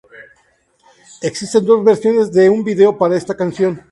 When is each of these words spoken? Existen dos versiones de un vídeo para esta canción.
Existen 1.21 1.63
dos 1.63 1.83
versiones 1.83 2.31
de 2.31 2.49
un 2.49 2.63
vídeo 2.63 2.97
para 2.97 3.15
esta 3.15 3.37
canción. 3.37 3.79